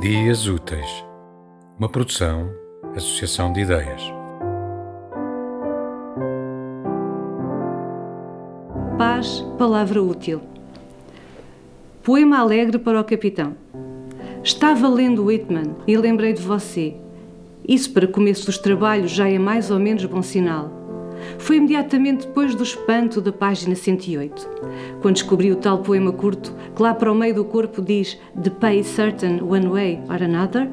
[0.00, 1.04] Dias Úteis,
[1.76, 2.48] uma produção,
[2.94, 4.00] associação de ideias.
[8.96, 10.40] Paz, palavra útil.
[12.04, 13.56] Poema alegre para o capitão.
[14.44, 16.94] Estava lendo Whitman e lembrei de você.
[17.66, 20.77] Isso para começo dos trabalhos já é mais ou menos bom sinal.
[21.38, 24.48] Foi imediatamente depois do espanto da página 108,
[25.00, 28.50] quando descobri o tal poema curto que lá para o meio do corpo diz The
[28.50, 30.68] pay certain one way or another.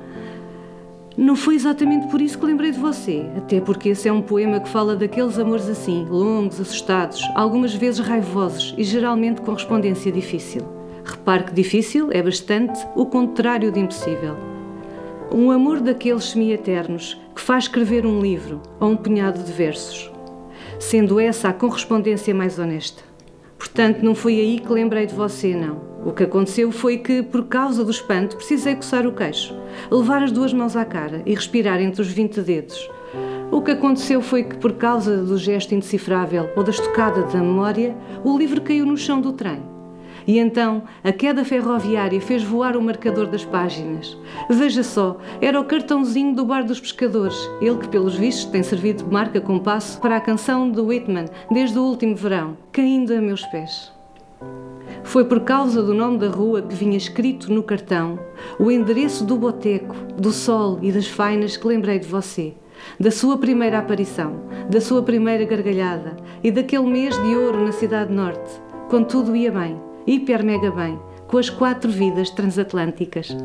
[1.17, 4.59] Não foi exatamente por isso que lembrei de você, até porque esse é um poema
[4.59, 10.61] que fala daqueles amores assim, longos, assustados, algumas vezes raivosos e geralmente correspondência difícil.
[11.05, 14.35] Repare que difícil é bastante o contrário de impossível.
[15.31, 20.14] Um amor daqueles semi-eternos que faz escrever um livro ou um punhado de versos
[20.79, 23.03] sendo essa a correspondência mais honesta.
[23.57, 25.81] Portanto, não foi aí que lembrei de você, não.
[26.05, 29.57] O que aconteceu foi que, por causa do espanto, precisei coçar o queixo,
[29.89, 32.89] levar as duas mãos à cara e respirar entre os 20 dedos.
[33.51, 37.95] O que aconteceu foi que, por causa do gesto indecifrável ou da estocada da memória,
[38.23, 39.74] o livro caiu no chão do trem
[40.27, 44.17] e então a queda ferroviária fez voar o marcador das páginas.
[44.49, 49.03] Veja só, era o cartãozinho do Bar dos Pescadores, ele que, pelos vistos, tem servido
[49.03, 53.45] de marca compasso para a canção de Whitman desde o último verão, caindo a meus
[53.45, 53.93] pés.
[55.03, 58.19] Foi por causa do nome da rua que vinha escrito no cartão,
[58.59, 62.53] o endereço do boteco, do sol e das fainas que lembrei de você,
[62.99, 68.11] da sua primeira aparição, da sua primeira gargalhada e daquele mês de ouro na Cidade
[68.11, 73.35] Norte, quando tudo ia bem hiper mega bem, com as quatro vidas transatlânticas.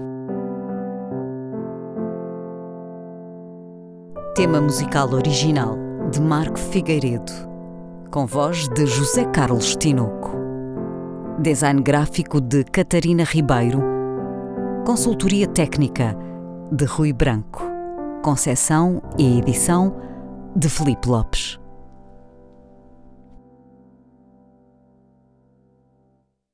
[4.34, 5.77] Tema musical original
[6.11, 7.33] de Marco Figueiredo,
[8.11, 10.31] com voz de José Carlos Tinoco.
[11.41, 13.82] Design gráfico de Catarina Ribeiro.
[14.84, 16.16] Consultoria técnica
[16.72, 17.62] de Rui Branco.
[18.22, 19.97] Concessão e edição
[20.54, 21.59] de Felipe Lopes.